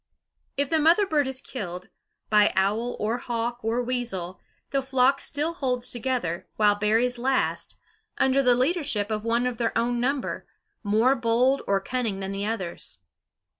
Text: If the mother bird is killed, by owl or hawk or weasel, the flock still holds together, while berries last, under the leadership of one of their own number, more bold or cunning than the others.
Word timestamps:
If 0.57 0.67
the 0.71 0.79
mother 0.79 1.05
bird 1.05 1.27
is 1.27 1.41
killed, 1.41 1.89
by 2.31 2.51
owl 2.55 2.95
or 2.99 3.19
hawk 3.19 3.63
or 3.63 3.83
weasel, 3.83 4.41
the 4.71 4.81
flock 4.81 5.21
still 5.21 5.53
holds 5.53 5.91
together, 5.91 6.47
while 6.55 6.73
berries 6.73 7.19
last, 7.19 7.75
under 8.17 8.41
the 8.41 8.55
leadership 8.55 9.11
of 9.11 9.23
one 9.23 9.45
of 9.45 9.57
their 9.57 9.77
own 9.77 9.99
number, 9.99 10.47
more 10.81 11.13
bold 11.13 11.61
or 11.67 11.79
cunning 11.79 12.19
than 12.19 12.31
the 12.31 12.47
others. 12.47 12.97